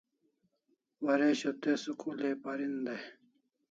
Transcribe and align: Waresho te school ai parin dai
Waresho 1.03 1.51
te 1.61 1.71
school 1.81 2.19
ai 2.27 2.35
parin 2.43 2.75
dai 2.85 3.03